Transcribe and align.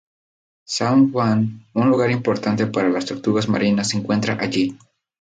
Sham 0.65 1.11
Wan, 1.13 1.67
un 1.75 1.89
lugar 1.91 2.09
importante 2.09 2.65
para 2.65 2.89
las 2.89 3.05
tortugas 3.05 3.47
marinas, 3.47 3.89
se 3.89 3.97
encuentra 3.97 4.33
allí. 4.41 4.75